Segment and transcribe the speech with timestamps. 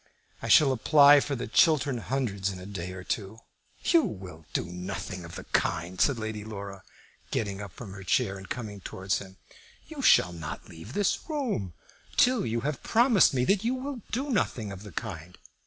[0.41, 3.37] I shall apply for the Chiltern Hundreds in a day or two."
[3.83, 6.81] "You will do nothing of the kind," said Lady Laura,
[7.29, 9.37] getting up from her chair and coming towards him.
[9.85, 11.75] "You shall not leave this room
[12.17, 15.37] till you have promised me that you will do nothing of the kind.